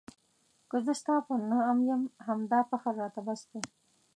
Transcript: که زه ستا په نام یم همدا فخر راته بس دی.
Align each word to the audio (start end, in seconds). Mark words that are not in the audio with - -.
که 0.69 0.77
زه 0.85 0.93
ستا 1.01 1.15
په 1.27 1.33
نام 1.49 1.77
یم 1.89 2.01
همدا 2.27 2.59
فخر 2.69 2.93
راته 3.01 3.19
بس 3.27 3.41
دی. 3.49 3.61